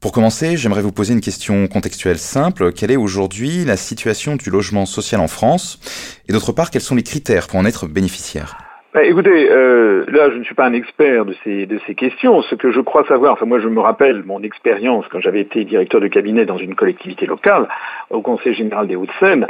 Pour 0.00 0.12
commencer, 0.12 0.56
j'aimerais 0.56 0.82
vous 0.82 0.92
poser 0.92 1.12
une 1.12 1.20
question 1.20 1.66
contextuelle 1.66 2.20
simple. 2.20 2.72
Quelle 2.72 2.92
est 2.92 2.96
aujourd'hui 2.96 3.64
la 3.64 3.76
situation 3.76 4.36
du 4.36 4.48
logement 4.48 4.86
social 4.86 5.20
en 5.20 5.26
France? 5.26 5.80
Et 6.28 6.32
d'autre 6.32 6.52
part, 6.52 6.70
quels 6.70 6.82
sont 6.82 6.94
les 6.94 7.02
critères 7.02 7.48
pour 7.48 7.58
en 7.58 7.64
être 7.64 7.88
bénéficiaire? 7.88 8.67
Bah, 8.94 9.04
écoutez, 9.04 9.50
euh, 9.50 10.06
là, 10.08 10.30
je 10.30 10.38
ne 10.38 10.44
suis 10.44 10.54
pas 10.54 10.64
un 10.64 10.72
expert 10.72 11.26
de 11.26 11.34
ces, 11.44 11.66
de 11.66 11.78
ces 11.86 11.94
questions. 11.94 12.40
Ce 12.40 12.54
que 12.54 12.70
je 12.70 12.80
crois 12.80 13.04
savoir, 13.04 13.34
enfin 13.34 13.44
moi 13.44 13.58
je 13.60 13.68
me 13.68 13.80
rappelle 13.80 14.22
mon 14.24 14.42
expérience 14.42 15.04
quand 15.10 15.20
j'avais 15.20 15.42
été 15.42 15.66
directeur 15.66 16.00
de 16.00 16.08
cabinet 16.08 16.46
dans 16.46 16.56
une 16.56 16.74
collectivité 16.74 17.26
locale, 17.26 17.68
au 18.08 18.22
Conseil 18.22 18.54
général 18.54 18.86
des 18.86 18.96
Hauts-de-Seine, 18.96 19.46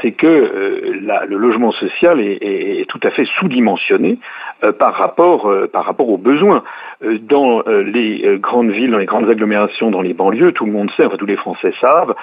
c'est 0.00 0.12
que 0.12 0.26
euh, 0.26 1.26
le 1.28 1.36
logement 1.36 1.70
social 1.72 2.18
est, 2.18 2.88
tout 2.88 3.00
à 3.02 3.10
fait 3.10 3.26
sous-dimensionné 3.26 4.18
euh, 4.64 4.72
par, 4.72 4.94
rapport, 4.94 5.52
par 5.70 5.84
rapport 5.84 6.08
aux 6.08 6.16
besoins. 6.16 6.64
Dans 7.02 7.62
les 7.68 8.38
grandes 8.40 8.70
villes, 8.70 8.90
dans 8.90 8.98
les 8.98 9.06
grandes 9.06 9.28
agglomérations, 9.28 9.90
dans 9.90 10.00
les 10.00 10.14
banlieues, 10.14 10.52
tout 10.52 10.64
le 10.64 10.72
monde 10.72 10.90
sait, 10.96 11.04
enfin 11.04 11.16
tous 11.16 11.26
les 11.26 11.36
Français 11.36 11.72
savent, 11.80 12.14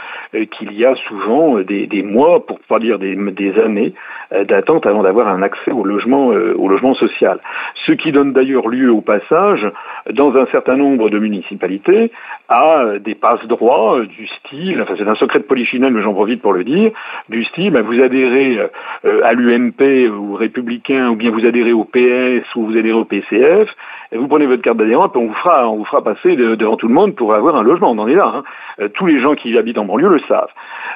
qu'il 0.52 0.73
y 0.73 0.84
a 0.84 0.95
souvent 1.07 1.59
des, 1.59 2.03
mois, 2.03 2.45
pour 2.45 2.59
pas 2.59 2.79
dire 2.79 2.97
des 2.99 3.59
années, 3.59 3.93
d'attente 4.31 4.85
avant 4.85 5.03
d'avoir 5.03 5.27
un 5.27 5.41
accès 5.41 5.71
au 5.71 5.84
logement 5.84 6.27
au 6.27 6.67
logement 6.67 6.93
social. 6.93 7.39
Ce 7.85 7.91
qui 7.91 8.11
donne 8.11 8.34
d'ailleurs 8.34 8.67
lieu 8.67 8.91
au 8.91 9.01
passage, 9.01 9.67
dans 10.11 10.35
un 10.35 10.45
certain 10.48 10.75
nombre 10.75 11.09
de 11.09 11.20
municipalités, 11.20 12.11
à 12.49 12.99
des 12.99 13.15
passe-droits 13.15 14.01
du 14.05 14.27
style, 14.27 14.81
enfin 14.81 14.93
c'est 14.98 15.07
un 15.07 15.15
secret 15.15 15.39
de 15.39 15.45
polichinelle, 15.45 15.93
mais 15.93 16.01
j'en 16.01 16.13
profite 16.13 16.41
pour 16.41 16.53
le 16.53 16.63
dire, 16.63 16.91
du 17.29 17.43
style, 17.45 17.71
ben, 17.71 17.81
vous 17.81 18.01
adhérez 18.01 18.59
euh, 19.05 19.21
à 19.23 19.34
l'UMP 19.34 20.09
ou 20.09 20.35
républicain, 20.35 21.09
ou 21.09 21.15
bien 21.15 21.31
vous 21.31 21.45
adhérez 21.45 21.73
au 21.73 21.84
PS 21.84 22.55
ou 22.55 22.65
vous 22.65 22.77
adhérez 22.77 22.93
au 22.93 23.05
PCF, 23.05 23.70
vous 24.13 24.27
prenez 24.27 24.45
votre 24.45 24.62
carte 24.62 24.77
d'adhérent, 24.77 25.07
et 25.07 25.17
on 25.17 25.27
vous 25.27 25.34
fera, 25.34 25.70
on 25.70 25.77
vous 25.77 25.85
fera 25.85 26.03
passer 26.03 26.35
devant 26.35 26.77
tout 26.77 26.87
le 26.87 26.93
monde 26.93 27.15
pour 27.15 27.34
avoir 27.34 27.55
un 27.55 27.63
logement. 27.63 27.91
On 27.91 27.98
en 27.98 28.07
est 28.07 28.15
là. 28.15 28.31
Hein. 28.35 28.43
Euh, 28.79 28.89
tous 28.89 29.05
les 29.05 29.20
gens 29.20 29.35
qui 29.35 29.57
habitent 29.57 29.77
en 29.77 29.85
banlieue 29.85 30.09
le 30.09 30.20
savent. 30.20 30.51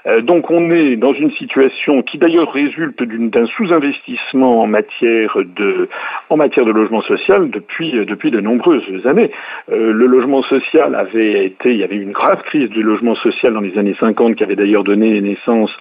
Euh, 0.05 0.21
donc 0.21 0.49
on 0.51 0.71
est 0.71 0.95
dans 0.95 1.13
une 1.13 1.31
situation 1.31 2.01
qui 2.01 2.17
d'ailleurs 2.17 2.51
résulte 2.51 3.01
d'un 3.27 3.45
sous-investissement 3.45 4.61
en 4.61 4.67
matière 4.67 5.37
de, 5.37 5.89
en 6.29 6.37
matière 6.37 6.65
de 6.65 6.71
logement 6.71 7.01
social 7.01 7.49
depuis, 7.49 7.91
depuis 8.05 8.31
de 8.31 8.39
nombreuses 8.39 9.05
années. 9.05 9.31
Euh, 9.71 9.91
le 9.91 10.05
logement 10.05 10.41
social 10.43 10.95
avait 10.95 11.45
été, 11.45 11.71
il 11.71 11.77
y 11.77 11.83
avait 11.83 11.95
eu 11.95 12.03
une 12.03 12.11
grave 12.11 12.41
crise 12.43 12.69
du 12.69 12.81
logement 12.81 13.15
social 13.15 13.53
dans 13.53 13.61
les 13.61 13.77
années 13.77 13.95
50 13.99 14.35
qui 14.35 14.43
avait 14.43 14.55
d'ailleurs 14.55 14.83
donné 14.83 15.19
naissance 15.21 15.71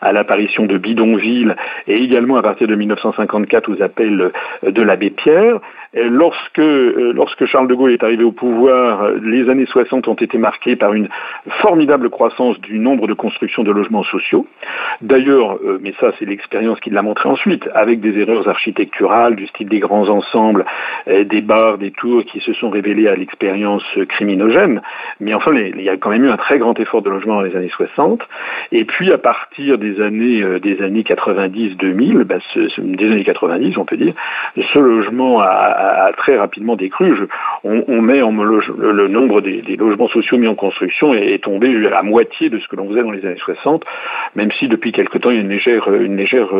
à 0.00 0.12
l'apparition 0.12 0.66
de 0.66 0.78
bidonvilles 0.78 1.54
et 1.86 1.96
également 1.96 2.36
à 2.36 2.42
partir 2.42 2.66
de 2.66 2.74
1954 2.74 3.70
aux 3.70 3.82
appels 3.82 4.32
de 4.62 4.82
l'abbé 4.82 5.10
Pierre. 5.10 5.60
lorsque, 5.94 6.58
lorsque 6.58 7.46
Charles 7.46 7.68
de 7.68 7.74
Gaulle 7.74 7.92
est 7.92 8.02
arrivé 8.02 8.24
au 8.24 8.32
pouvoir, 8.32 9.10
les 9.22 9.48
années 9.48 9.66
60 9.66 10.08
ont 10.08 10.14
été 10.14 10.38
marquées 10.38 10.76
par 10.76 10.94
une 10.94 11.08
formidable 11.60 12.10
croissance 12.10 12.60
du 12.60 12.78
nombre 12.78 13.06
de 13.06 13.14
constructions 13.14 13.62
de 13.62 13.70
logements 13.70 14.04
sociaux. 14.04 14.46
D'ailleurs, 15.00 15.58
euh, 15.64 15.78
mais 15.82 15.94
ça 16.00 16.12
c'est 16.18 16.24
l'expérience 16.24 16.80
qui 16.86 16.92
l'a 16.92 17.02
montré 17.02 17.28
ensuite, 17.28 17.68
avec 17.74 17.98
des 18.00 18.16
erreurs 18.16 18.46
architecturales 18.46 19.34
du 19.34 19.48
style 19.48 19.68
des 19.68 19.80
grands 19.80 20.08
ensembles, 20.08 20.64
euh, 21.08 21.24
des 21.24 21.40
bars, 21.40 21.78
des 21.78 21.90
tours 21.90 22.24
qui 22.24 22.38
se 22.38 22.52
sont 22.52 22.70
révélés 22.70 23.08
à 23.08 23.16
l'expérience 23.16 23.82
criminogène. 24.08 24.80
Mais 25.18 25.34
enfin, 25.34 25.52
il 25.52 25.82
y 25.82 25.88
a 25.88 25.96
quand 25.96 26.10
même 26.10 26.24
eu 26.24 26.30
un 26.30 26.36
très 26.36 26.58
grand 26.58 26.78
effort 26.78 27.02
de 27.02 27.10
logement 27.10 27.34
dans 27.34 27.40
les 27.40 27.56
années 27.56 27.70
60. 27.70 28.22
Et 28.70 28.84
puis 28.84 29.10
à 29.12 29.18
partir 29.18 29.78
des 29.78 30.00
années 30.00 30.44
euh, 30.44 30.60
des 30.60 30.80
années 30.80 31.02
90-2000, 31.02 32.22
ben, 32.22 32.38
des 32.78 33.10
années 33.10 33.24
90 33.24 33.78
on 33.78 33.84
peut 33.84 33.96
dire, 33.96 34.14
ce 34.56 34.78
logement 34.78 35.40
a, 35.40 36.12
très 36.16 36.38
rapidement 36.38 36.76
décru. 36.76 37.12
on, 37.64 38.00
met 38.00 38.20
le, 38.20 39.08
nombre 39.08 39.40
des, 39.40 39.76
logements 39.76 40.08
sociaux 40.08 40.38
mis 40.38 40.46
en 40.46 40.54
construction 40.54 41.14
est, 41.14 41.32
est 41.32 41.42
tombé 41.42 41.88
à 41.92 42.02
moitié 42.04 42.48
de 42.48 42.60
ce 42.60 42.68
que 42.68 42.76
l'on 42.76 42.88
faisait 42.88 43.02
dans 43.02 43.10
les 43.10 43.26
années 43.26 43.36
60, 43.38 43.84
même 44.36 44.52
si 44.52 44.68
depuis 44.68 44.92
quelque 44.92 45.18
temps 45.18 45.30
il 45.30 45.36
y 45.36 45.38
a 45.38 45.42
une 45.42 45.48
légère, 45.48 45.92
une 45.92 46.16
légère 46.16 46.52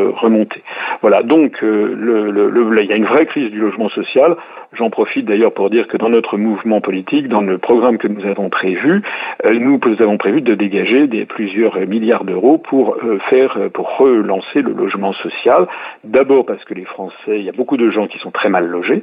Voilà, 1.03 1.23
donc 1.23 1.63
euh, 1.63 2.73
il 2.83 2.89
y 2.89 2.93
a 2.93 2.97
une 2.97 3.05
vraie 3.05 3.27
crise 3.27 3.51
du 3.51 3.59
logement 3.59 3.89
social. 3.89 4.37
J'en 4.73 4.91
profite 4.91 5.27
d'ailleurs 5.27 5.53
pour 5.53 5.71
dire 5.71 5.87
que 5.87 5.97
dans 5.97 6.09
notre 6.09 6.37
mouvement 6.37 6.81
politique, 6.81 7.29
dans 7.29 7.41
le 7.41 7.59
programme 7.59 7.99
que 7.99 8.09
nous 8.09 8.27
avons 8.27 8.51
prévu, 8.51 9.03
euh, 9.45 9.55
nous, 9.59 9.81
avons 10.01 10.19
prévu 10.19 10.41
de 10.43 10.55
dégager 10.55 11.07
des 11.07 11.25
plusieurs 11.25 11.79
milliards 11.87 12.25
d'euros 12.25 12.59
pour 12.59 12.97
euh, 12.97 13.19
faire, 13.31 13.59
pour 13.73 13.97
relancer 13.97 14.63
le 14.63 14.73
logement 14.73 15.13
social. 15.13 15.67
D'abord 16.05 16.47
parce 16.47 16.65
que 16.65 16.75
les 16.75 16.85
Français, 16.85 17.39
il 17.39 17.43
y 17.43 17.49
a 17.49 17.53
beaucoup 17.53 17.77
de 17.77 17.91
gens 17.91 18.07
qui 18.07 18.19
sont 18.19 18.31
très 18.31 18.49
mal 18.49 18.67
logés, 18.67 19.03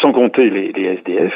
sans 0.00 0.12
compter 0.12 0.50
les, 0.50 0.72
SDF, 0.74 1.34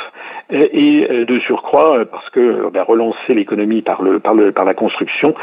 et, 0.51 1.25
de 1.27 1.39
surcroît 1.41 2.05
parce 2.11 2.29
que 2.31 2.71
ben, 2.71 2.83
relancer 2.83 3.35
l'économie 3.35 3.83
par, 3.83 4.03
le, 4.03 4.21
par, 4.21 4.35
le, 4.35 4.53
par 4.53 4.65
la 4.65 4.75
construction, 4.75 5.35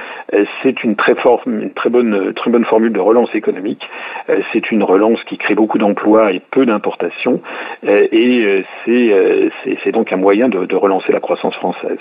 c'est 0.61 0.83
une 0.83 0.95
très, 0.95 1.15
une 1.45 1.71
très 1.73 1.89
bonne, 1.89 2.33
très 2.33 2.49
bonne 2.49 2.65
formule 2.65 2.91
de 2.91 2.99
relance 2.99 3.33
économique. 3.33 3.64
C'est 4.51 4.71
une 4.71 4.83
relance 4.83 5.23
qui 5.23 5.37
crée 5.37 5.55
beaucoup 5.55 5.77
d'emplois 5.77 6.31
et 6.31 6.41
peu 6.51 6.65
d'importations, 6.65 7.41
et 7.83 8.63
c'est 8.85 9.91
donc 9.91 10.11
un 10.11 10.17
moyen 10.17 10.49
de, 10.49 10.75
relancer 10.75 11.11
la 11.11 11.19
croissance 11.19 11.55
française. 11.55 11.99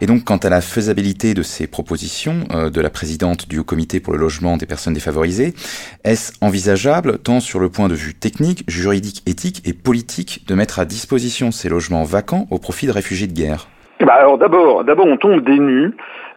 Et 0.00 0.06
donc, 0.06 0.24
quant 0.24 0.38
à 0.38 0.50
la 0.50 0.60
faisabilité 0.60 1.34
de 1.34 1.42
ces 1.42 1.68
propositions 1.68 2.40
euh, 2.52 2.68
de 2.68 2.80
la 2.80 2.90
présidente 2.90 3.48
du 3.48 3.60
Haut 3.60 3.64
Comité 3.64 4.00
pour 4.00 4.12
le 4.12 4.18
logement 4.18 4.56
des 4.56 4.66
personnes 4.66 4.92
défavorisées, 4.92 5.54
est-ce 6.02 6.32
envisageable, 6.40 7.18
tant 7.18 7.38
sur 7.38 7.60
le 7.60 7.68
point 7.68 7.86
de 7.86 7.94
vue 7.94 8.12
technique, 8.12 8.64
juridique, 8.66 9.22
éthique 9.26 9.62
et 9.66 9.72
politique, 9.72 10.44
de 10.48 10.54
mettre 10.54 10.80
à 10.80 10.84
disposition 10.84 11.52
ces 11.52 11.68
logements 11.68 12.02
vacants 12.02 12.46
au 12.50 12.58
profit 12.58 12.86
de 12.86 12.92
réfugiés 12.92 13.28
de 13.28 13.34
guerre? 13.34 13.68
Bah 14.00 14.14
alors 14.14 14.36
d'abord, 14.36 14.84
d'abord 14.84 15.06
on 15.06 15.16
tombe 15.16 15.44
des 15.44 15.58
nues 15.58 15.92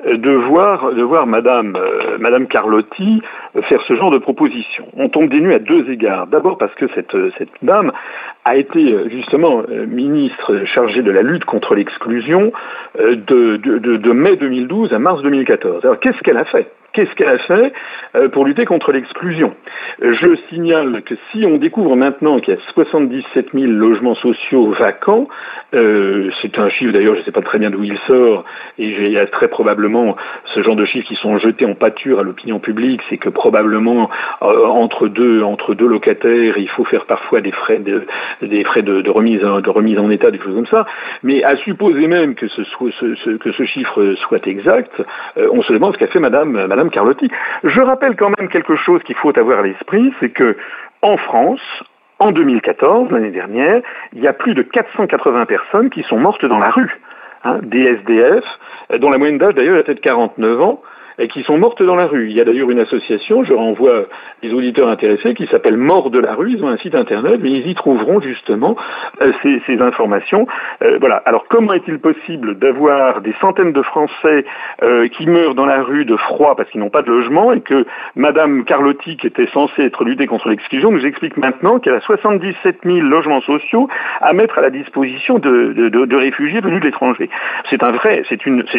euh, 0.06 0.18
de 0.18 0.32
voir, 0.32 0.94
de 0.94 1.02
voir 1.02 1.26
Madame, 1.26 1.76
euh, 1.76 2.18
Madame 2.20 2.48
Carlotti 2.48 3.22
faire 3.64 3.82
ce 3.88 3.96
genre 3.96 4.12
de 4.12 4.18
proposition. 4.18 4.88
On 4.96 5.10
tombe 5.10 5.30
des 5.30 5.40
nues 5.40 5.54
à 5.54 5.60
deux 5.60 5.90
égards. 5.90 6.28
D'abord 6.28 6.58
parce 6.58 6.74
que 6.76 6.88
cette, 6.96 7.16
cette 7.38 7.50
dame 7.62 7.92
a 8.46 8.56
été 8.56 9.10
justement 9.10 9.64
euh, 9.70 9.86
ministre 9.86 10.66
chargée 10.66 11.02
de 11.02 11.12
la 11.12 11.22
lutte 11.22 11.46
contre 11.46 11.76
l'exclusion 11.76 12.52
de, 12.98 13.58
de, 13.58 14.12
mai 14.12 14.36
2012 14.38 14.94
à 14.94 15.00
mars 15.00 15.22
2014. 15.22 15.86
Alors 15.86 16.00
qu'est-ce 16.00 16.20
qu'elle 16.22 16.38
a 16.38 16.46
fait? 16.46 16.72
Qu'est-ce 16.98 17.14
qu'elle 17.14 17.30
a 17.30 17.38
fait 17.38 17.74
euh, 18.16 18.28
pour 18.30 18.44
lutter 18.44 18.66
contre 18.66 18.92
l'exclusion? 18.92 19.54
Je 20.02 20.36
signale 20.50 21.04
que 21.04 21.14
si 21.32 21.46
on 21.46 21.58
découvre 21.58 21.96
maintenant 21.96 22.40
qu'il 22.40 22.56
y 22.56 22.58
a 22.58 22.60
77 22.74 23.50
000 23.54 23.72
logements 23.72 24.16
sociaux 24.16 24.72
vacants, 24.72 25.28
euh, 25.76 26.32
c'est 26.42 26.58
un 26.58 26.70
chiffre 26.70 26.94
d'ailleurs, 26.94 27.14
je 27.14 27.20
ne 27.20 27.26
sais 27.26 27.32
pas 27.32 27.44
très 27.44 27.60
bien 27.60 27.70
d'où 27.70 27.84
il 27.84 27.98
sort, 28.08 28.46
et 28.80 28.88
il 28.88 29.12
y 29.12 29.20
a 29.20 29.28
très 29.28 29.48
probablement 29.48 30.16
ce 30.56 30.64
genre 30.64 30.76
de 30.76 30.86
chiffres 30.86 31.08
qui 31.08 31.16
sont 31.18 31.38
jetés 31.38 31.66
en 31.66 31.76
pâture 31.76 32.20
à 32.20 32.24
l'opinion 32.24 32.58
publique, 32.58 33.02
c'est 33.10 33.18
que 33.18 33.30
probablement 33.48 34.10
euh, 34.42 34.66
entre, 34.66 35.08
deux, 35.08 35.42
entre 35.42 35.74
deux 35.74 35.88
locataires, 35.88 36.58
il 36.58 36.68
faut 36.68 36.84
faire 36.84 37.06
parfois 37.06 37.40
des 37.40 37.54
frais 37.54 37.80
de, 37.80 38.06
des 38.42 38.66
frais 38.66 38.82
de, 38.82 39.10
remise, 39.10 39.40
de 39.40 39.70
remise 39.70 39.98
en 40.00 40.10
état, 40.10 40.32
des 40.32 40.40
choses 40.40 40.54
comme 40.54 40.66
ça, 40.66 40.86
mais 41.24 41.46
à 41.46 41.56
supposer 41.56 42.08
même 42.08 42.36
que 42.36 42.50
ce, 42.50 42.62
que 43.38 43.52
ce 43.54 43.64
chiffre 43.64 44.16
soit 44.28 44.46
exact, 44.48 45.02
on 45.38 45.62
se 45.62 45.72
demande 45.72 45.94
ce 45.94 45.98
qu'a 45.98 46.08
fait 46.08 46.20
Madame 46.20 46.68
Madame 46.68 46.90
Carlotti. 46.90 47.30
Je 47.64 47.80
rappelle 47.80 48.18
quand 48.18 48.32
même 48.38 48.50
quelque 48.50 48.76
chose 48.76 49.02
qu'il 49.04 49.16
faut 49.16 49.38
avoir 49.40 49.60
à 49.60 49.62
l'esprit, 49.62 50.14
c'est 50.20 50.30
que 50.30 50.58
en 51.02 51.16
France, 51.16 51.62
en 52.20 52.32
2014, 52.34 53.12
l'année 53.12 53.32
dernière, 53.32 53.82
il 54.12 54.22
y 54.22 54.28
a 54.28 54.34
plus 54.34 54.56
de 54.56 54.62
480 54.62 55.46
personnes 55.46 55.90
qui 55.90 56.04
sont 56.04 56.18
mortes 56.18 56.46
dans 56.46 56.60
la 56.60 56.70
rue. 56.70 57.00
Hein, 57.44 57.60
des 57.62 57.84
SDF, 57.84 58.44
dont 59.00 59.12
la 59.12 59.20
moyenne 59.20 59.38
d'âge 59.38 59.54
d'ailleurs 59.54 59.78
était 59.78 59.94
de 59.94 60.00
49 60.00 60.60
ans, 60.62 60.82
et 61.20 61.28
qui 61.28 61.44
sont 61.44 61.58
mortes 61.58 61.82
dans 61.82 61.96
la 61.96 62.06
rue. 62.06 62.30
Il 62.30 62.36
y 62.36 62.42
a 62.42 62.46
d'ailleurs 62.46 62.70
une 62.70 62.80
association, 62.80 63.44
je 63.44 63.54
renvoie 63.54 64.06
les 64.44 64.54
auditeurs 64.54 64.88
intéressés, 64.88 65.34
qui 65.34 65.48
s'appelle 65.48 65.78
Mort 65.78 66.12
de 66.12 66.20
la 66.20 66.36
rue. 66.36 66.52
Ils 66.52 66.64
ont 66.64 66.68
un 66.68 66.78
site 66.78 66.96
internet, 66.96 67.40
mais 67.42 67.52
ils 67.52 67.68
y 67.68 67.76
trouveront 67.76 68.22
justement 68.22 68.76
euh, 69.22 69.32
ces, 69.42 69.78
informations. 69.80 70.48
Euh, 70.82 70.98
voilà. 71.00 71.18
Alors 71.26 71.46
comment 71.50 71.74
est-il 71.74 72.00
possible 72.00 72.58
d'avoir 72.58 73.22
des 73.22 73.34
centaines 73.42 73.74
de 73.74 73.82
Français 73.82 74.46
euh, 74.82 75.08
qui 75.08 75.28
meurent 75.28 75.56
dans 75.56 75.66
la 75.66 75.84
rue 75.84 76.06
de 76.06 76.16
froid 76.16 76.56
parce 76.56 76.70
qu'ils 76.70 76.82
n'ont 76.82 76.90
pas 76.90 77.02
de 77.02 77.12
logement 77.12 77.52
et 77.52 77.62
que 77.62 77.86
Madame 78.16 78.64
Carlotti, 78.66 79.18
qui 79.18 79.28
était 79.28 79.48
censée 79.48 79.84
être 79.84 80.04
luttée 80.04 80.28
contre 80.28 80.50
l'exclusion, 80.50 80.92
nous 80.92 81.06
explique 81.06 81.38
maintenant 81.38 81.80
qu'elle 81.80 81.96
a 81.96 82.02
77 82.02 82.80
000 82.84 83.00
logements 83.00 83.42
sociaux 83.42 83.88
à 84.22 84.34
mettre 84.34 84.58
à 84.58 84.62
la 84.62 84.70
disposition 84.70 85.40
de, 85.40 85.90
de 85.90 86.16
réfugiés 86.16 86.60
venus 86.60 86.80
de 86.80 86.86
l'étranger? 86.86 87.30
C'est 87.70 87.84
un 87.84 87.92
vrai, 87.92 88.24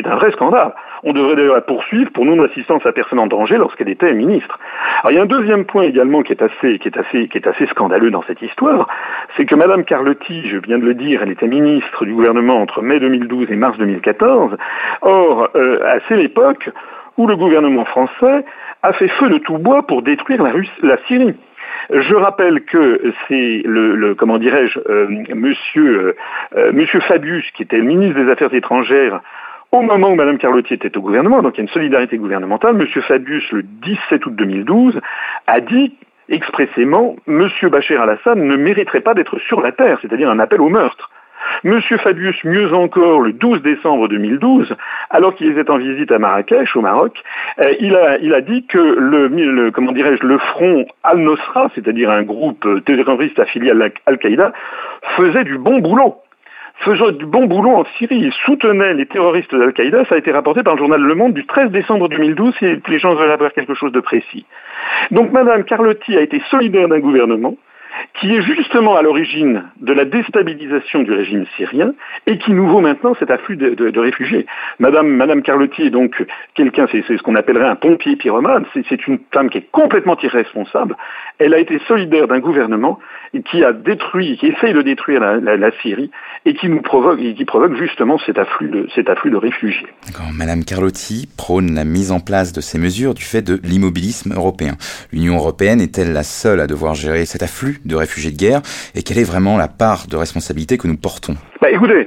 un 0.05 0.17
vrai 0.17 0.31
scandale. 0.33 0.75
On 1.05 1.13
devrait 1.13 1.37
d'ailleurs 1.37 1.55
la 1.55 1.61
poursuivre 1.61 2.11
pour 2.13 2.25
non-assistance 2.29 2.85
à 2.87 2.93
personne 2.93 3.19
en 3.19 3.27
danger 3.27 3.57
lorsqu'elle 3.57 3.89
était 3.89 4.13
ministre. 4.15 4.59
Alors 5.01 5.13
il 5.13 5.17
y 5.17 5.19
a 5.19 5.23
un 5.23 5.27
deuxième 5.27 5.65
point 5.65 5.83
également 5.83 6.23
qui 6.23 6.33
est 6.33 6.43
assez, 6.43 6.79
qui 6.79 6.89
est 6.89 6.99
assez, 6.99 7.29
qui 7.29 7.39
est 7.39 7.47
assez 7.47 7.67
scandaleux 7.67 8.11
dans 8.11 8.23
cette 8.23 8.43
histoire, 8.43 8.89
c'est 9.37 9.45
que 9.45 9.55
Madame 9.55 9.85
Carlotti, 9.85 10.49
je 10.49 10.59
viens 10.59 10.79
de 10.79 10.85
le 10.85 10.95
dire, 10.95 11.23
elle 11.23 11.31
était 11.31 11.49
ministre 11.49 12.05
du 12.05 12.15
gouvernement 12.15 12.61
entre 12.61 12.83
mai 12.83 13.01
2012 13.01 13.51
et 13.51 13.57
mars 13.57 13.79
2014. 13.79 14.57
Or, 15.03 15.49
euh, 15.55 15.99
c'est 16.09 16.17
l'époque 16.17 16.71
où 17.17 17.27
le 17.27 17.37
gouvernement 17.37 17.85
français 17.85 18.45
a 18.83 18.93
fait 18.93 19.09
feu 19.09 19.29
de 19.29 19.39
tout 19.39 19.59
bois 19.59 19.87
pour 19.87 20.03
détruire 20.03 20.43
la, 20.43 20.53
la 20.83 20.97
Syrie. 21.09 21.35
Je 21.91 22.15
rappelle 22.15 22.65
que 22.65 23.13
c'est 23.27 23.63
le, 23.65 24.15
comment 24.15 24.39
dirais-je, 24.39 24.79
euh, 24.89 25.07
monsieur, 25.35 26.17
euh, 26.57 26.73
monsieur 26.73 27.01
Fabius, 27.01 27.51
qui 27.53 27.63
était 27.63 27.81
ministre 27.81 28.21
des 28.21 28.31
Affaires 28.31 28.53
étrangères 28.53 29.21
Au 29.71 29.83
moment 29.83 30.11
où 30.11 30.15
Mme 30.15 30.39
Carlotti 30.39 30.75
était 30.75 30.97
au 30.97 31.03
gouvernement, 31.03 31.43
donc 31.43 31.55
il 31.55 31.59
y 31.59 31.61
a 31.61 31.65
une 31.65 31.69
solidarité 31.69 32.17
gouvernementale, 32.17 32.81
M. 32.81 32.87
Fabius, 33.03 33.53
le 33.53 33.63
17 33.63 34.25
août 34.25 34.35
2012, 34.35 34.99
a 35.47 35.61
dit 35.61 35.95
expressément 36.31 37.17
M. 37.27 37.49
Bachar 37.71 38.03
al-Assad 38.03 38.39
ne 38.39 38.57
mériterait 38.57 39.03
pas 39.03 39.13
d'être 39.13 39.39
sur 39.41 39.61
la 39.61 39.73
terre, 39.73 39.99
c'est-à-dire 40.01 40.31
un 40.31 40.39
appel 40.39 40.63
au 40.63 40.71
meurtre. 40.71 41.11
M. 41.65 41.81
Fabius, 41.81 42.43
mieux 42.45 42.73
encore, 42.73 43.21
le 43.21 43.33
12 43.33 43.61
décembre 43.61 44.09
2012, 44.09 44.75
alors 45.11 45.35
qu'il 45.35 45.51
était 45.51 45.71
en 45.71 45.77
visite 45.77 46.11
à 46.13 46.19
Marrakech, 46.19 46.75
au 46.75 46.81
Maroc, 46.81 47.23
euh, 47.59 47.75
il, 47.79 47.95
a, 47.95 48.41
dit 48.41 48.65
que 48.67 48.79
le, 48.79 49.71
comment 49.71 49.93
dirais-je, 49.93 50.27
le 50.27 50.39
front 50.39 50.87
al-Nosra, 51.05 51.71
c'est-à-dire 51.75 52.11
un 52.11 52.23
groupe 52.23 52.67
terroriste 52.87 53.39
affilié 53.39 53.71
à 53.71 53.75
Al-Qaïda, 54.07 54.53
faisait 55.17 55.45
du 55.45 55.59
bon 55.59 55.81
boulot 55.81 56.17
faisait 56.79 57.13
du 57.13 57.27
bon 57.27 57.47
boulot 57.47 57.71
en 57.71 57.85
Syrie 57.99 58.27
et 58.27 58.31
soutenait 58.45 58.95
les 58.95 59.07
terroristes 59.07 59.55
d'Al-Qaïda, 59.55 60.05
ça 60.07 60.15
a 60.15 60.19
été 60.19 60.33
rapporté 60.33 60.63
par 60.63 60.75
le 60.75 60.79
journal 60.79 61.01
Le 61.01 61.15
Monde 61.15 61.35
du 61.35 61.47
13 61.47 61.71
décembre 61.71 62.09
2012, 62.09 62.55
si 62.59 62.67
les 62.89 62.99
gens 62.99 63.15
veulent 63.15 63.31
avoir 63.31 63.53
quelque 63.53 63.75
chose 63.75 63.93
de 63.93 64.01
précis. 64.01 64.47
Donc 65.11 65.33
Mme 65.33 65.65
Carlotti 65.65 66.17
a 66.17 66.21
été 66.21 66.41
solidaire 66.51 66.89
d'un 66.89 67.01
gouvernement, 67.01 67.57
qui 68.21 68.35
est 68.35 68.43
justement 68.43 68.97
à 68.97 69.03
l'origine 69.03 69.65
de 69.81 69.93
la 69.93 70.05
déstabilisation 70.05 71.03
du 71.03 71.13
régime 71.13 71.47
syrien 71.57 71.95
et 72.27 72.39
qui 72.39 72.53
nous 72.53 72.69
vaut 72.69 72.81
maintenant 72.81 73.15
cet 73.19 73.31
afflux 73.31 73.57
de, 73.57 73.99
réfugiés. 73.99 74.47
Madame, 74.79 75.09
Madame 75.09 75.43
Carlotti 75.43 75.83
est 75.83 75.91
donc 75.91 76.25
quelqu'un, 76.55 76.87
c'est 76.91 77.03
ce 77.03 77.23
qu'on 77.23 77.37
appellerait 77.37 77.69
un 77.69 77.77
pompier 77.77 78.17
pyromane, 78.17 78.65
c'est 78.89 79.07
une 79.07 79.19
femme 79.33 79.51
qui 79.51 79.59
est 79.59 79.71
complètement 79.71 80.17
irresponsable. 80.23 80.97
Elle 81.39 81.55
a 81.55 81.59
été 81.59 81.79
solidaire 81.87 82.29
d'un 82.29 82.41
gouvernement 82.41 82.99
qui 83.51 83.65
a 83.65 83.73
détruit, 83.73 84.37
qui 84.39 84.47
essaye 84.47 84.73
de 84.73 84.83
détruire 84.83 85.21
la, 85.21 85.71
Syrie 85.83 86.11
et 86.45 86.55
qui 86.55 86.69
nous 86.69 86.81
provoque, 86.81 87.19
qui 87.19 87.45
provoque 87.45 87.77
justement 87.77 88.19
cet 88.19 88.39
afflux 88.39 88.69
de, 88.69 88.89
cet 88.95 89.09
afflux 89.11 89.31
de 89.31 89.37
réfugiés. 89.37 89.87
Madame 90.35 90.65
Carlotti 90.65 91.29
prône 91.37 91.75
la 91.75 91.85
mise 91.85 92.11
en 92.11 92.21
place 92.21 92.53
de 92.53 92.61
ces 92.61 92.79
mesures 92.79 93.15
du 93.15 93.23
fait 93.23 93.43
de 93.43 93.61
l'immobilisme 93.63 94.33
européen. 94.33 94.77
L'Union 95.13 95.37
européenne 95.37 95.81
est-elle 95.81 96.13
la 96.13 96.23
seule 96.23 96.61
à 96.61 96.67
devoir 96.67 96.95
gérer 96.95 97.27
cet 97.27 97.43
afflux 97.43 97.81
de 97.85 97.97
réfugiés 97.97 98.31
de 98.31 98.37
guerre 98.37 98.63
et 98.95 99.03
quelle 99.03 99.19
est 99.19 99.29
vraiment 99.29 99.57
la 99.57 99.69
part 99.69 100.07
de 100.07 100.17
responsabilité 100.17 100.79
que 100.79 100.89
nous 100.89 100.97
portons? 100.97 101.35
Bah, 101.61 101.71
Écoutez, 101.71 102.07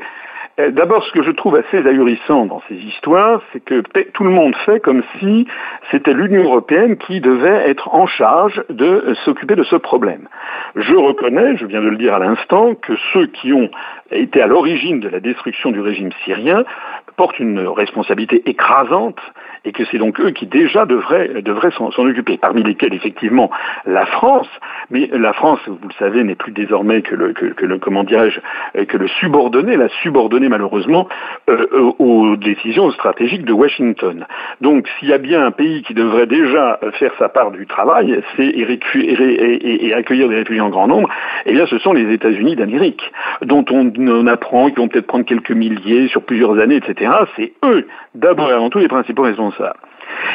D'abord, 0.58 1.04
ce 1.04 1.12
que 1.12 1.24
je 1.24 1.32
trouve 1.32 1.56
assez 1.56 1.78
ahurissant 1.78 2.46
dans 2.46 2.62
ces 2.68 2.76
histoires, 2.76 3.42
c'est 3.52 3.64
que 3.64 3.82
tout 4.14 4.24
le 4.24 4.30
monde 4.30 4.56
fait 4.66 4.80
comme 4.80 5.02
si 5.20 5.48
c'était 5.90 6.14
l'Union 6.14 6.44
européenne 6.44 6.98
qui 6.98 7.22
devait 7.22 7.70
être 7.70 7.94
en 7.96 8.06
charge 8.06 8.62
de 8.70 9.14
s'occuper 9.26 9.56
de 9.56 9.64
ce 9.64 9.76
problème. 9.76 10.28
Je 10.76 10.94
reconnais, 10.94 11.58
je 11.58 11.66
viens 11.66 11.82
de 11.82 11.90
le 11.90 11.98
dire 11.98 12.14
à 12.14 12.20
l'instant, 12.20 12.76
que 12.76 12.94
ceux 13.14 13.28
qui 13.28 13.54
ont 13.54 13.70
été 14.12 14.42
à 14.42 14.48
l'origine 14.48 15.00
de 15.00 15.10
la 15.10 15.20
destruction 15.20 15.72
du 15.72 15.80
régime 15.80 16.12
syrien 16.26 16.64
portent 17.16 17.40
une 17.40 17.68
responsabilité 17.68 18.42
écrasante 18.50 19.20
et 19.64 19.72
que 19.72 19.84
c'est 19.86 19.98
donc 19.98 20.20
eux 20.20 20.32
qui 20.32 20.48
déjà 20.48 20.86
devraient, 20.86 21.42
devraient 21.42 21.72
s'en 21.72 21.90
occuper, 21.90 22.38
parmi 22.38 22.64
lesquels 22.64 22.94
effectivement 22.94 23.52
la 23.86 24.06
France, 24.06 24.48
mais 24.90 25.10
la 25.14 25.34
France, 25.34 25.60
vous 25.68 25.88
le 25.88 25.94
savez, 26.00 26.24
n'est 26.24 26.36
plus 26.36 26.52
désormais 26.52 27.02
que 27.02 27.16
le, 27.16 27.34
que, 27.34 27.46
que 27.48 27.66
le 28.98 29.08
subordonné, 29.20 29.78
la 29.78 29.90
subordonnée 30.02 30.50
malheureusement 30.50 31.08
euh, 31.50 31.68
euh, 31.74 31.92
aux 32.00 32.36
décisions 32.38 32.90
stratégiques 32.92 33.46
de 33.46 33.54
Washington. 33.54 34.26
Donc 34.62 34.88
s'il 35.00 35.10
y 35.10 35.14
a 35.14 35.20
bien 35.20 35.46
un 35.46 35.52
pays 35.52 35.84
qui 35.84 35.94
devrait 35.94 36.28
déjà 36.28 36.80
faire 36.94 37.12
sa 37.20 37.30
part 37.30 37.52
du 37.52 37.68
travail, 37.68 38.22
c'est 38.36 38.46
et, 38.46 39.94
accueillir 39.94 40.30
des 40.30 40.36
réfugiés 40.36 40.62
en 40.62 40.70
grand 40.70 40.88
nombre, 40.88 41.10
eh 41.46 41.54
bien 41.54 41.66
ce 41.68 41.78
sont 41.80 41.94
les 41.94 42.12
États-Unis 42.14 42.56
d'Amérique, 42.56 43.12
dont 43.42 43.66
on, 43.70 43.92
apprend 44.28 44.70
qu'ils 44.70 44.78
vont 44.78 44.88
peut-être 44.88 45.08
prendre 45.08 45.26
quelques 45.26 45.52
milliers 45.52 46.08
sur 46.08 46.24
plusieurs 46.24 46.60
années, 46.60 46.76
etc. 46.76 47.12
C'est 47.36 47.54
eux, 47.64 47.88
d'abord 48.16 48.50
et 48.50 48.54
avant 48.54 48.70
tout, 48.70 48.80
les 48.80 48.88
principaux 48.88 49.24
responsables 49.24 49.51
ça. 49.58 49.74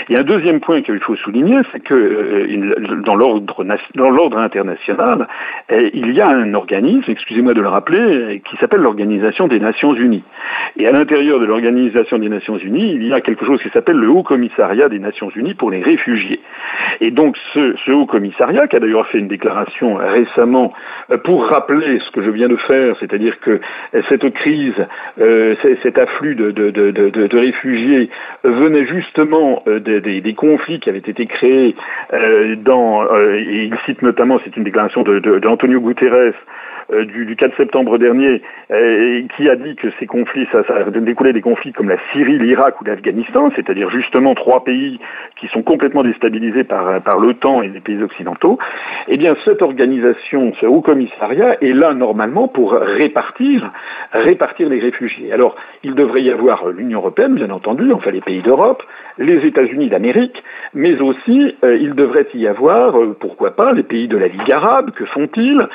Il 0.09 0.13
y 0.13 0.17
a 0.17 0.21
un 0.21 0.25
deuxième 0.25 0.61
point 0.61 0.83
qu'il 0.83 1.01
faut 1.01 1.17
souligner, 1.17 1.59
c'est 1.73 1.81
que 1.81 1.95
euh, 1.95 3.03
dans 3.05 3.17
l'ordre 3.17 4.39
international, 4.39 5.27
euh, 5.73 5.91
il 5.95 6.13
y 6.13 6.21
a 6.21 6.29
un 6.29 6.55
organisme, 6.55 7.11
excusez-moi 7.11 7.55
de 7.55 7.61
le 7.61 7.69
rappeler, 7.69 7.99
euh, 7.99 8.39
qui 8.39 8.57
s'appelle 8.59 8.81
l'Organisation 8.81 9.49
des 9.49 9.59
Nations 9.59 9.95
Unies. 9.95 10.23
Et 10.77 10.87
à 10.87 10.93
l'intérieur 10.93 11.41
de 11.41 11.45
l'Organisation 11.45 12.19
des 12.19 12.29
Nations 12.29 12.57
Unies, 12.57 12.93
il 12.93 13.05
y 13.05 13.13
a 13.13 13.21
quelque 13.21 13.45
chose 13.45 13.61
qui 13.61 13.69
s'appelle 13.71 13.97
le 13.97 14.09
Haut 14.09 14.23
Commissariat 14.23 14.89
des 14.89 15.01
Nations 15.01 15.31
Unies 15.35 15.55
pour 15.55 15.73
les 15.73 15.83
réfugiés. 15.83 16.41
Et 17.01 17.11
donc 17.11 17.37
ce, 17.55 17.91
Haut 17.91 18.07
Commissariat, 18.07 18.69
qui 18.69 18.77
a 18.77 18.81
d'ailleurs 18.81 19.09
fait 19.09 19.19
une 19.19 19.29
déclaration 19.29 19.95
récemment 19.97 20.73
pour 21.25 21.47
rappeler 21.47 21.99
ce 22.01 22.11
que 22.13 22.23
je 22.23 22.31
viens 22.31 22.49
de 22.49 22.57
faire, 22.57 22.95
c'est-à-dire 23.01 23.41
que 23.41 23.61
cette 24.09 24.33
crise, 24.35 24.75
cet 25.83 25.99
afflux 25.99 26.35
de 26.35 27.37
réfugiés 27.37 28.11
venait 28.45 28.87
justement 28.87 29.63
euh, 29.67 29.81
des, 29.81 30.35
conflits 30.35 30.81
qui 30.81 30.89
avaient 30.89 30.99
été 30.99 31.27
créés 31.27 31.75
euh, 32.13 32.57
dans, 32.57 33.03
euh, 33.05 33.35
et 33.35 33.65
il 33.65 33.77
cite 33.87 34.03
notamment, 34.03 34.39
c'est 34.45 34.57
une 34.57 34.65
déclaration 34.65 35.03
d'Antonio 35.03 35.81
Guterres, 35.81 36.35
euh, 36.93 37.05
du, 37.05 37.35
4 37.35 37.57
septembre 37.57 37.99
dernier, 37.99 38.43
euh, 38.71 39.23
qui 39.37 39.49
a 39.49 39.57
dit 39.57 39.75
que 39.75 39.89
ces 39.99 40.07
conflits, 40.07 40.47
ça, 40.53 40.63
ça 40.69 40.85
découlait 40.85 41.33
des 41.33 41.41
conflits 41.41 41.73
comme 41.73 41.89
la 41.89 41.99
Syrie, 42.13 42.39
l'Irak 42.39 42.81
ou 42.81 42.85
l'Afghanistan, 42.85 43.51
c'est-à-dire 43.57 43.91
justement 43.91 44.35
trois 44.35 44.63
pays 44.63 45.01
qui 45.37 45.49
sont 45.49 45.63
complètement 45.63 46.05
déstabilisés 46.05 46.65
par, 46.65 47.01
l'OTAN 47.19 47.63
et 47.63 47.69
les 47.69 47.81
pays 47.81 48.03
occidentaux, 48.03 48.59
eh 49.09 49.17
bien 49.17 49.35
cette 49.45 49.63
organisation, 49.63 50.53
ce 50.61 50.67
haut 50.67 50.81
commissariat, 50.81 51.57
est 51.61 51.73
là 51.73 51.93
normalement 51.93 52.47
pour 52.49 52.73
répartir, 52.73 53.73
répartir 54.13 54.69
les 54.69 54.79
réfugiés. 54.79 55.33
Alors, 55.33 55.57
il 55.83 55.95
devrait 55.95 56.23
y 56.23 56.31
avoir 56.31 56.69
l'Union 56.69 57.01
européenne, 57.01 57.35
bien 57.35 57.51
entendu, 57.51 57.93
enfin 57.93 58.11
les 58.11 58.21
pays 58.21 58.43
d'Europe, 58.43 58.83
les 59.19 59.45
États-Unis 59.47 59.89
d'Amérique, 59.89 60.43
mais 60.75 61.01
aussi 61.01 61.57
euh, 61.65 61.77
il 61.77 61.95
devrait 61.95 62.27
y 62.35 62.47
avoir, 62.47 62.95
pourquoi 63.19 63.57
pas, 63.57 63.73
les 63.73 63.83
pays 63.83 64.09
de 64.09 64.17
la 64.17 64.29
Ligue 64.29 64.53
arabe, 64.53 64.91
que 64.93 65.05
font-ils 65.05 65.67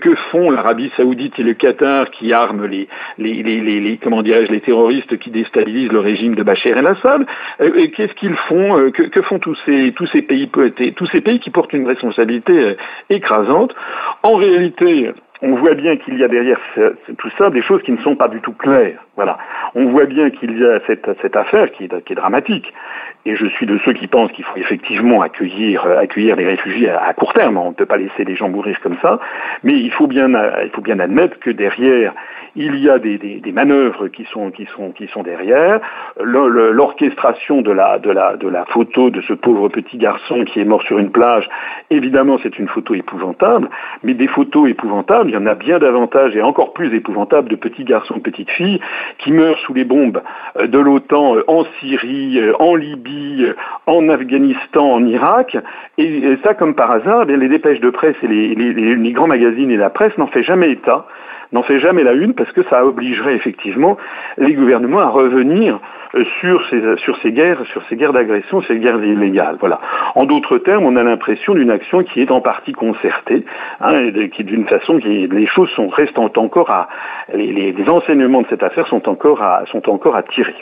Que 0.00 0.14
font 0.30 0.55
l'Arabie 0.56 0.90
saoudite 0.96 1.38
et 1.38 1.42
le 1.42 1.54
Qatar 1.54 2.10
qui 2.10 2.32
arment 2.32 2.66
les, 2.66 2.88
les, 3.18 3.98
comment 4.02 4.22
dirais-je, 4.22 4.50
les 4.50 4.60
terroristes 4.60 5.18
qui 5.18 5.30
déstabilisent 5.30 5.92
le 5.92 6.00
régime 6.00 6.34
de 6.34 6.42
Bachar 6.42 6.76
el-Assad. 6.78 7.26
Euh, 7.60 7.86
qu'est-ce 7.94 8.14
qu'ils 8.14 8.34
font 8.48 8.78
euh, 8.78 8.90
que, 8.90 9.22
font 9.22 9.38
tous 9.38 9.58
ces, 9.64 9.92
tous 9.92 10.06
ces 10.06 10.22
pays 10.22 10.50
tous 10.96 11.06
ces 11.06 11.20
pays 11.20 11.38
qui 11.38 11.50
portent 11.50 11.72
une 11.72 11.86
responsabilité 11.86 12.52
euh, 12.52 12.74
écrasante? 13.10 13.74
En 14.22 14.34
réalité, 14.34 15.12
on 15.42 15.56
voit 15.56 15.74
bien 15.74 15.96
qu'il 15.96 16.18
y 16.18 16.24
a 16.24 16.28
derrière 16.28 16.58
tout 17.18 17.30
ça 17.36 17.50
des 17.50 17.62
choses 17.62 17.82
qui 17.82 17.92
ne 17.92 17.98
sont 17.98 18.16
pas 18.16 18.28
du 18.28 18.40
tout 18.40 18.54
claires. 18.54 18.98
Voilà. 19.16 19.38
On 19.74 19.86
voit 19.86 20.06
bien 20.06 20.30
qu'il 20.30 20.58
y 20.58 20.64
a 20.64 20.80
cette, 20.86 21.08
cette 21.20 21.36
affaire 21.36 21.70
qui 21.72 21.84
est, 21.84 22.04
qui 22.04 22.12
est, 22.14 22.16
dramatique. 22.16 22.72
Et 23.26 23.36
je 23.36 23.46
suis 23.46 23.66
de 23.66 23.78
ceux 23.84 23.92
qui 23.92 24.06
pensent 24.06 24.32
qu'il 24.32 24.44
faut 24.44 24.56
effectivement 24.56 25.20
accueillir, 25.20 25.84
euh, 25.84 25.98
accueillir 25.98 26.36
les 26.36 26.46
réfugiés 26.46 26.88
à, 26.88 27.12
court 27.12 27.32
terme. 27.32 27.58
On 27.58 27.70
ne 27.70 27.74
peut 27.74 27.84
pas 27.84 27.96
laisser 27.96 28.24
les 28.24 28.36
gens 28.36 28.48
mourir 28.48 28.80
comme 28.80 28.96
ça. 29.02 29.18
Mais 29.64 29.74
il 29.74 29.90
faut 29.90 30.06
bien, 30.06 30.28
il 30.62 30.70
faut 30.70 30.80
bien 30.80 31.00
admettre 31.00 31.38
que 31.40 31.50
derrière, 31.50 32.14
il 32.56 32.76
y 32.76 32.88
a 32.88 32.98
des, 32.98 33.18
des, 33.18 33.40
des 33.40 33.52
manœuvres 33.52 34.08
qui 34.08 34.24
sont, 34.32 34.50
qui 34.50 34.66
sont, 34.74 34.90
qui 34.92 35.06
sont 35.08 35.22
derrière. 35.22 35.80
L'orchestration 36.22 37.60
de 37.60 37.70
la, 37.70 37.98
de, 37.98 38.10
la, 38.10 38.36
de 38.36 38.48
la 38.48 38.64
photo 38.64 39.10
de 39.10 39.20
ce 39.20 39.34
pauvre 39.34 39.68
petit 39.68 39.98
garçon 39.98 40.44
qui 40.44 40.60
est 40.60 40.64
mort 40.64 40.82
sur 40.82 40.98
une 40.98 41.10
plage, 41.10 41.48
évidemment, 41.90 42.38
c'est 42.42 42.58
une 42.58 42.68
photo 42.68 42.94
épouvantable. 42.94 43.68
Mais 44.02 44.14
des 44.14 44.28
photos 44.28 44.70
épouvantables, 44.70 45.30
il 45.30 45.34
y 45.34 45.36
en 45.36 45.46
a 45.46 45.54
bien 45.54 45.78
davantage 45.78 46.34
et 46.34 46.42
encore 46.42 46.72
plus 46.72 46.94
épouvantables 46.94 47.48
de 47.48 47.56
petits 47.56 47.84
garçons, 47.84 48.16
de 48.16 48.20
petites 48.20 48.50
filles 48.50 48.80
qui 49.18 49.32
meurent 49.32 49.58
sous 49.58 49.74
les 49.74 49.84
bombes 49.84 50.22
euh, 50.58 50.66
de 50.66 50.78
l'OTAN 50.78 51.36
euh, 51.36 51.44
en 51.48 51.64
Syrie, 51.80 52.38
euh, 52.38 52.54
en 52.58 52.74
Libye, 52.74 53.15
en 53.86 54.08
Afghanistan, 54.08 54.92
en 54.92 55.04
Irak. 55.06 55.56
Et, 55.98 56.36
ça, 56.44 56.54
comme 56.54 56.74
par 56.74 56.90
hasard, 56.90 57.24
eh 57.28 57.36
les 57.36 57.48
dépêches 57.48 57.80
de 57.80 57.90
presse 57.90 58.16
et 58.22 58.28
les, 58.28 59.12
grands 59.12 59.26
magazines 59.26 59.70
et 59.70 59.76
la 59.76 59.90
presse 59.90 60.16
n'en 60.18 60.26
fait 60.26 60.42
jamais 60.42 60.70
état 60.70 61.06
n'en 61.52 61.62
fait 61.62 61.78
jamais 61.78 62.02
la 62.02 62.12
une 62.12 62.34
parce 62.34 62.50
que 62.50 62.64
ça 62.64 62.84
obligerait 62.84 63.36
effectivement 63.36 63.96
les 64.36 64.52
gouvernements 64.54 64.98
à 64.98 65.06
revenir 65.08 65.78
sur 66.40 66.66
ces, 66.68 66.96
sur 66.98 67.16
ces 67.18 67.30
guerres, 67.30 67.64
sur 67.66 67.82
ces 67.88 67.96
guerres 67.96 68.12
d'agression, 68.12 68.62
ces 68.62 68.78
guerres 68.78 69.02
illégales. 69.04 69.56
Voilà. 69.60 69.80
En 70.16 70.24
d'autres 70.24 70.58
termes, 70.58 70.84
on 70.84 70.96
a 70.96 71.04
l'impression 71.04 71.54
d'une 71.54 71.70
action 71.70 72.02
qui 72.02 72.20
est 72.20 72.32
en 72.32 72.40
partie 72.40 72.72
concertée, 72.72 73.44
hein, 73.80 74.10
qui 74.32 74.42
d'une 74.42 74.66
façon 74.66 74.98
les 75.04 75.46
choses 75.46 75.70
sont 75.70 75.88
restent 75.88 76.18
encore 76.18 76.70
à 76.70 76.88
les, 77.32 77.72
les, 77.72 77.88
enseignements 77.88 78.42
de 78.42 78.48
cette 78.48 78.64
affaire 78.64 78.88
sont 78.88 79.08
encore 79.08 79.42
à 79.42 79.64
sont 79.66 79.88
encore 79.88 80.16
à 80.16 80.22
tirer. 80.22 80.56